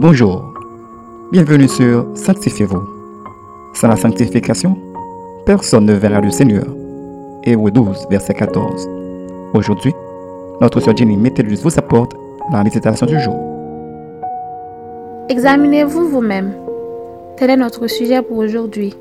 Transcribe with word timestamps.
Bonjour, 0.00 0.54
bienvenue 1.32 1.66
sur 1.66 2.06
Sanctifiez-vous. 2.14 2.84
Sans 3.74 3.88
la 3.88 3.96
sanctification, 3.96 4.78
personne 5.44 5.86
ne 5.86 5.92
verra 5.94 6.20
le 6.20 6.30
Seigneur. 6.30 6.66
Hébreu 7.42 7.72
12, 7.72 8.06
verset 8.08 8.34
14. 8.34 8.88
Aujourd'hui, 9.54 9.92
notre 10.60 10.78
soeur 10.78 10.96
Jenny 10.96 11.16
Métellus 11.16 11.62
vous 11.64 11.76
apporte 11.76 12.12
la 12.52 12.62
méditation 12.62 13.06
du 13.06 13.18
jour. 13.18 13.34
Examinez-vous 15.30 16.08
vous-même. 16.10 16.52
Tel 17.36 17.50
est 17.50 17.56
notre 17.56 17.88
sujet 17.88 18.22
pour 18.22 18.38
aujourd'hui. 18.38 18.94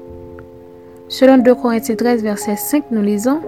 Selon 1.10 1.38
2 1.38 1.54
Corinthiens 1.54 1.96
13, 1.96 2.24
verset 2.24 2.56
5, 2.56 2.86
nous 2.90 3.04
lisons 3.04 3.40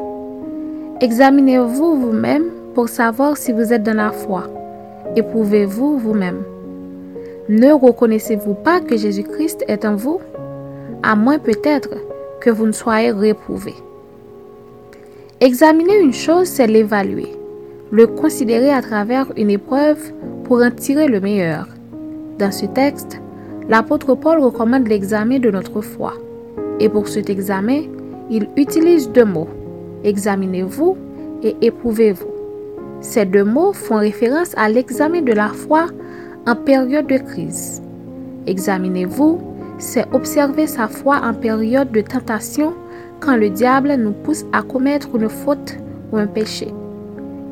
Examinez-vous 1.02 2.00
vous-même 2.00 2.44
pour 2.76 2.90
savoir 2.90 3.38
si 3.38 3.54
vous 3.54 3.74
êtes 3.74 3.82
dans 3.82 3.98
la 3.98 4.12
foi. 4.12 4.44
Éprouvez-vous 5.16 5.98
vous-même. 5.98 6.44
Ne 7.50 7.72
reconnaissez-vous 7.72 8.54
pas 8.54 8.80
que 8.80 8.96
Jésus-Christ 8.96 9.66
est 9.68 9.84
en 9.84 9.96
vous? 9.96 10.20
À 11.02 11.16
moins 11.16 11.40
peut-être 11.40 11.90
que 12.42 12.52
vous 12.52 12.68
ne 12.68 12.72
soyez 12.72 13.10
réprouvé. 13.10 13.74
Examiner 15.42 15.98
une 16.00 16.14
chose, 16.14 16.46
c'est 16.46 16.68
l'évaluer, 16.68 17.30
le 17.90 18.06
considérer 18.06 18.72
à 18.72 18.84
travers 18.84 19.34
une 19.36 19.50
épreuve 19.50 20.14
pour 20.44 20.62
en 20.62 20.70
tirer 20.70 21.08
le 21.08 21.20
meilleur. 21.20 21.68
Dans 22.38 22.52
ce 22.52 22.68
texte, 22.68 23.20
l'apôtre 23.68 24.14
Paul 24.14 24.38
recommande 24.44 24.88
l'examen 24.88 25.40
de 25.40 25.50
notre 25.50 25.82
foi. 25.82 26.14
Et 26.80 26.88
pour 26.88 27.08
cet 27.08 27.32
examen, 27.32 27.82
il 28.30 28.48
utilise 28.58 29.10
deux 29.10 29.26
mots, 29.26 29.50
examinez-vous 30.04 30.98
et 31.42 31.56
éprouvez-vous. 31.62 32.30
Ces 33.02 33.26
deux 33.26 33.44
mots 33.44 33.74
font 33.74 33.98
référence 33.98 34.54
à 34.56 34.70
l'examen 34.70 35.24
de 35.24 35.34
la 35.34 35.48
foi 35.48 35.88
en 36.50 36.56
période 36.56 37.06
de 37.06 37.20
crise. 37.20 37.80
Examinez-vous, 38.48 39.40
c'est 39.78 40.08
observer 40.14 40.66
sa 40.66 40.88
foi 40.88 41.22
en 41.24 41.36
période 41.36 41.92
de 41.92 42.02
tentation 42.02 42.74
quand 43.20 43.36
le 43.36 43.52
diable 43.52 43.94
nous 43.94 44.14
pousse 44.14 44.46
à 44.52 44.64
commettre 44.64 45.16
une 45.16 45.30
faute 45.30 45.78
ou 46.12 46.18
un 46.18 46.26
péché. 46.26 46.74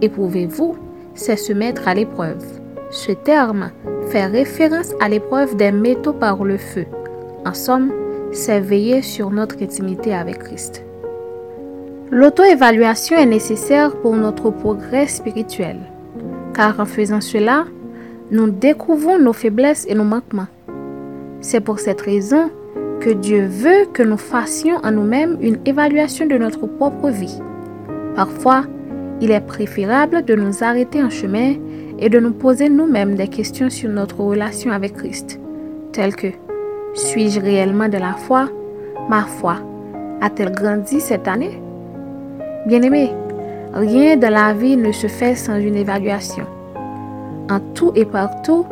Éprouvez-vous, 0.02 0.78
c'est 1.14 1.36
se 1.36 1.54
mettre 1.54 1.88
à 1.88 1.94
l'épreuve. 1.94 2.44
Ce 2.90 3.12
terme 3.12 3.70
fait 4.10 4.26
référence 4.26 4.94
à 5.00 5.10
l'épreuve 5.10 5.56
des 5.58 5.72
métaux 5.72 6.14
par 6.14 6.44
le 6.44 6.58
feu. 6.58 6.86
En 7.46 7.54
somme, 7.54 7.92
c'est 8.32 8.60
veiller 8.60 9.04
sur 9.04 9.30
notre 9.30 9.62
intimité 9.62 10.16
avec 10.16 10.40
Christ. 10.40 10.84
L'auto-évaluation 12.10 13.16
est 13.18 13.28
nécessaire 13.28 13.96
pour 13.98 14.16
notre 14.16 14.50
progrès 14.50 15.06
spirituel, 15.06 15.78
car 16.56 16.80
en 16.80 16.86
faisant 16.86 17.22
cela, 17.22 17.66
nous 18.30 18.50
découvrons 18.50 19.20
nos 19.20 19.34
faiblesses 19.34 19.86
et 19.88 19.96
nos 19.96 20.04
manquements. 20.04 20.48
C'est 21.40 21.62
pour 21.62 21.80
cette 21.80 22.02
raison 22.02 22.50
que 23.00 23.12
Dieu 23.12 23.46
veut 23.46 23.86
que 23.94 24.04
nous 24.04 24.18
fassions 24.18 24.78
en 24.84 24.92
nous-mêmes 24.92 25.38
une 25.42 25.60
évaluation 25.66 26.26
de 26.26 26.38
notre 26.38 26.66
propre 26.68 27.10
vie. 27.10 27.40
Parfois, 28.16 28.66
il 29.22 29.32
est 29.32 29.46
préférable 29.46 30.26
de 30.26 30.36
nous 30.36 30.64
arrêter 30.64 31.02
en 31.02 31.10
chemin 31.10 31.56
et 32.00 32.10
de 32.10 32.20
nous 32.20 32.34
poser 32.34 32.70
nous-mêmes 32.70 33.16
des 33.16 33.28
questions 33.28 33.70
sur 33.70 33.90
notre 33.90 34.20
relation 34.20 34.72
avec 34.72 34.96
Christ, 34.96 35.40
telles 35.92 36.16
que 36.16 36.28
suis-je 36.94 37.40
réellement 37.40 37.90
de 37.90 37.98
la 37.98 38.14
foi? 38.14 38.50
Ma 39.10 39.24
foi 39.24 39.58
a-t-elle 40.22 40.52
grandi 40.52 41.00
cette 41.00 41.28
année? 41.28 41.62
Bien-aimé, 42.66 43.12
rien 43.74 44.18
de 44.18 44.28
la 44.28 44.54
vie 44.54 44.76
ne 44.76 44.92
se 44.92 45.08
fait 45.08 45.36
sans 45.36 45.56
une 45.56 45.76
évaluation 45.76 46.46
en 47.50 47.60
tout 47.74 47.92
et 47.96 48.06
partout, 48.06 48.66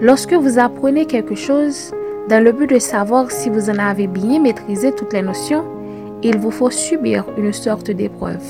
lorsque 0.00 0.34
vous 0.34 0.58
apprenez 0.58 1.06
quelque 1.06 1.34
chose, 1.34 1.92
dans 2.28 2.42
le 2.42 2.52
but 2.52 2.68
de 2.68 2.78
savoir 2.78 3.30
si 3.30 3.48
vous 3.48 3.70
en 3.70 3.78
avez 3.78 4.06
bien 4.06 4.40
maîtrisé 4.40 4.92
toutes 4.92 5.12
les 5.12 5.22
notions, 5.22 5.64
il 6.22 6.36
vous 6.38 6.50
faut 6.50 6.70
subir 6.70 7.24
une 7.38 7.52
sorte 7.52 7.90
d'épreuve. 7.90 8.44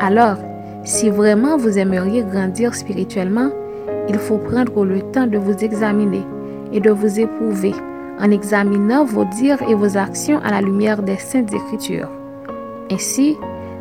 Alors, 0.00 0.38
si 0.84 1.10
vraiment 1.10 1.56
vous 1.56 1.78
aimeriez 1.78 2.22
grandir 2.22 2.74
spirituellement, 2.74 3.50
il 4.08 4.18
faut 4.18 4.38
prendre 4.38 4.84
le 4.84 5.02
temps 5.12 5.26
de 5.26 5.38
vous 5.38 5.56
examiner 5.64 6.22
et 6.72 6.80
de 6.80 6.90
vous 6.90 7.20
éprouver 7.20 7.74
en 8.18 8.30
examinant 8.30 9.04
vos 9.04 9.24
dires 9.24 9.62
et 9.68 9.74
vos 9.74 9.96
actions 9.96 10.40
à 10.42 10.50
la 10.50 10.60
lumière 10.60 11.02
des 11.02 11.16
saintes 11.16 11.52
écritures. 11.52 12.10
Ainsi, 12.90 13.36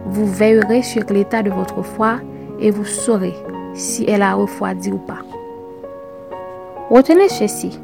vous 0.07 0.27
veillerez 0.27 0.83
sur 0.83 1.03
l'état 1.09 1.41
de 1.41 1.51
votre 1.51 1.83
foi 1.83 2.17
et 2.59 2.71
vous 2.71 2.85
saurez 2.85 3.33
si 3.75 4.05
elle 4.07 4.21
a 4.21 4.33
refroidi 4.33 4.91
ou 4.91 4.97
pas. 4.97 5.19
Retenez 6.89 7.29
ceci. 7.29 7.79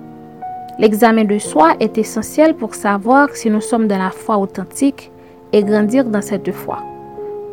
L'examen 0.80 1.26
de 1.26 1.38
soi 1.38 1.74
est 1.80 1.98
essentiel 1.98 2.56
pour 2.56 2.74
savoir 2.74 3.30
si 3.34 3.50
nous 3.50 3.62
sommes 3.62 3.88
dans 3.88 3.98
la 3.98 4.10
foi 4.10 4.38
authentique 4.38 5.12
et 5.54 5.64
grandir 5.64 6.06
dans 6.06 6.22
cette 6.22 6.52
foi, 6.52 6.80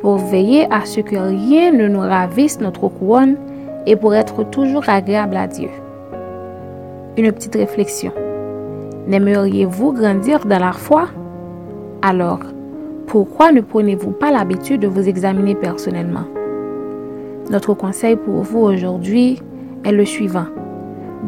pour 0.00 0.16
veiller 0.16 0.66
à 0.72 0.84
ce 0.84 1.00
que 1.00 1.16
rien 1.16 1.72
ne 1.72 1.88
nous 1.88 2.00
ravisse 2.00 2.60
notre 2.60 2.88
couronne 2.88 3.36
et 3.86 3.96
pour 3.96 4.14
être 4.14 4.44
toujours 4.44 4.88
agréable 4.88 5.36
à 5.36 5.46
Dieu. 5.46 5.70
Une 7.16 7.32
petite 7.32 7.56
réflexion. 7.56 8.12
N'aimeriez-vous 9.08 9.92
grandir 9.92 10.46
dans 10.46 10.60
la 10.60 10.72
foi? 10.72 11.08
Alors, 12.02 12.40
pourquoi 13.06 13.50
ne 13.50 13.62
prenez-vous 13.62 14.12
pas 14.12 14.30
l'habitude 14.30 14.82
de 14.82 14.86
vous 14.86 15.08
examiner 15.08 15.54
personnellement? 15.54 16.24
Notre 17.50 17.74
conseil 17.74 18.16
pour 18.16 18.42
vous 18.42 18.60
aujourd'hui 18.60 19.40
est 19.84 19.92
le 19.92 20.04
suivant. 20.04 20.46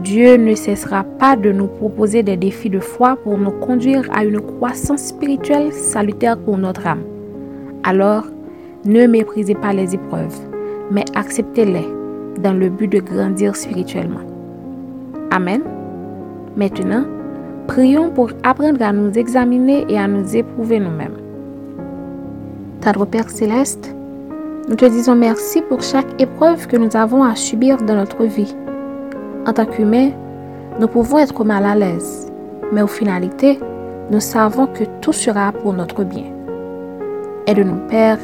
Dieu 0.03 0.37
ne 0.37 0.55
cessera 0.55 1.05
pas 1.05 1.37
de 1.37 1.51
nous 1.53 1.67
proposer 1.67 2.23
des 2.23 2.37
défis 2.37 2.71
de 2.71 2.81
foi 2.81 3.17
pour 3.17 3.37
nous 3.39 3.51
conduire 3.51 4.09
à 4.15 4.25
une 4.25 4.41
croissance 4.41 5.03
spirituelle 5.07 5.73
salutaire 5.73 6.39
pour 6.39 6.59
notre 6.59 6.87
âme. 6.87 7.03
Alors, 7.85 8.25
ne 8.85 9.07
méprisez 9.07 9.55
pas 9.55 9.73
les 9.73 9.95
épreuves, 9.95 10.39
mais 10.91 11.05
acceptez-les 11.15 11.87
dans 12.41 12.53
le 12.53 12.71
but 12.71 12.89
de 12.89 13.01
grandir 13.01 13.57
spirituellement. 13.57 14.21
Amen. 15.31 15.63
Maintenant, 16.57 17.05
prions 17.67 18.11
pour 18.11 18.31
apprendre 18.43 18.83
à 18.83 18.93
nous 18.93 19.13
examiner 19.13 19.85
et 19.89 19.99
à 19.99 20.09
nous 20.09 20.37
éprouver 20.37 20.81
nous-mêmes. 20.81 21.17
Notre 22.85 23.05
Père 23.05 23.29
céleste, 23.29 23.95
nous 24.69 24.77
te 24.77 24.85
disons 24.85 25.15
merci 25.15 25.63
pour 25.63 25.83
chaque 25.83 26.21
épreuve 26.21 26.67
que 26.67 26.77
nous 26.77 26.95
avons 26.97 27.23
à 27.25 27.35
subir 27.35 27.79
dans 27.79 27.97
notre 27.97 28.25
vie. 28.25 28.55
En 29.47 29.53
tant 29.53 29.67
qu'humains, 29.67 30.11
nous 30.79 30.87
pouvons 30.87 31.19
être 31.19 31.45
mal 31.45 31.65
à 31.65 31.75
l'aise, 31.75 32.31
mais 32.73 32.83
au 32.83 32.87
finalité, 32.87 33.59
nous 34.11 34.21
savons 34.21 34.67
que 34.67 34.85
tout 35.01 35.13
sera 35.13 35.53
pour 35.53 35.73
notre 35.73 36.05
bien. 36.05 36.27
Aide-nous, 37.47 37.89
Père, 37.89 38.19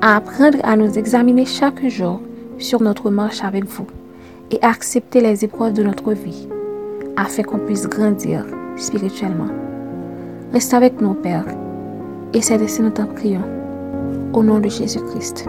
à 0.00 0.16
apprendre 0.16 0.58
à 0.62 0.76
nous 0.76 0.98
examiner 0.98 1.44
chaque 1.44 1.86
jour 1.88 2.20
sur 2.58 2.80
notre 2.82 3.10
marche 3.10 3.42
avec 3.42 3.64
vous 3.64 3.86
et 4.50 4.58
accepter 4.62 5.20
les 5.20 5.44
épreuves 5.44 5.74
de 5.74 5.82
notre 5.82 6.12
vie 6.12 6.48
afin 7.16 7.42
qu'on 7.42 7.58
puisse 7.58 7.88
grandir 7.88 8.44
spirituellement. 8.76 9.48
Reste 10.52 10.72
avec 10.72 11.00
nous, 11.00 11.14
Père, 11.14 11.44
et 12.32 12.40
c'est 12.40 12.58
de 12.58 12.82
nous 12.82 12.90
t'en 12.90 13.06
prions. 13.06 13.44
Au 14.32 14.42
nom 14.42 14.60
de 14.60 14.68
Jésus-Christ. 14.68 15.48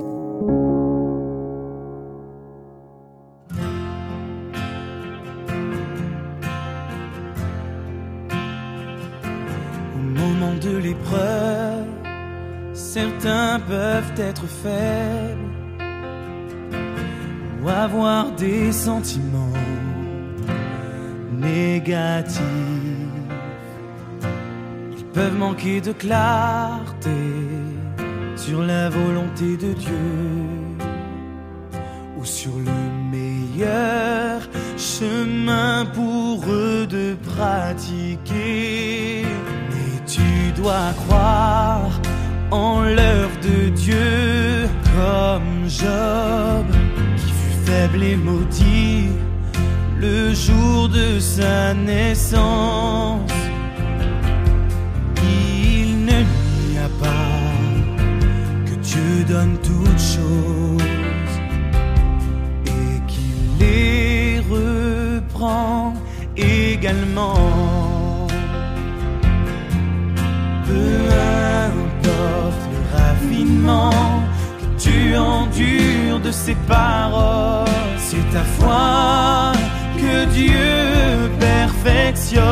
Certains 12.93 13.57
peuvent 13.69 14.13
être 14.17 14.45
faibles 14.63 15.49
ou 17.63 17.69
avoir 17.69 18.31
des 18.33 18.73
sentiments 18.73 19.59
négatifs. 21.31 22.41
Ils 24.97 25.05
peuvent 25.13 25.37
manquer 25.37 25.79
de 25.79 25.93
clarté 25.93 27.21
sur 28.35 28.61
la 28.61 28.89
volonté 28.89 29.55
de 29.55 29.71
Dieu 29.71 30.09
ou 32.17 32.25
sur 32.25 32.55
le 32.57 32.79
meilleur 33.15 34.41
chemin 34.77 35.85
pour 35.93 36.43
eux 36.49 36.85
de 36.87 37.15
pratiquer 37.29 39.25
dois 40.61 40.93
croire 41.05 41.80
en 42.51 42.81
l'œuvre 42.81 43.37
de 43.41 43.69
Dieu 43.69 44.67
comme 44.95 45.69
Job, 45.69 46.65
qui 47.15 47.31
fut 47.31 47.65
faible 47.65 48.03
et 48.03 48.17
maudit 48.17 49.07
le 49.97 50.33
jour 50.33 50.89
de 50.89 51.19
sa 51.19 51.73
naissance. 51.73 53.31
Il 55.23 56.05
ne 56.05 56.19
n'y 56.21 56.77
a 56.77 56.89
pas 56.99 57.39
que 58.65 58.75
Dieu 58.81 59.23
donne 59.27 59.57
toutes 59.63 59.99
choses 59.99 60.83
et 62.65 63.01
qu'il 63.07 63.57
les 63.59 64.39
reprend 64.49 65.93
également. 66.35 67.81
Le 71.75 72.97
raffinement 72.97 73.91
que 74.59 74.83
tu 74.83 75.15
endures 75.15 76.19
de 76.19 76.31
ses 76.31 76.55
paroles, 76.67 77.67
c'est 77.97 78.29
ta 78.31 78.43
foi 78.43 79.51
que 79.97 80.25
Dieu 80.25 81.31
perfectionne. 81.39 82.43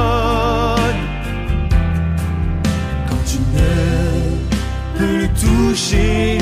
Quand 3.08 3.24
tu 3.26 3.38
ne 3.56 4.98
peux 4.98 5.18
le 5.22 5.28
toucher, 5.44 6.39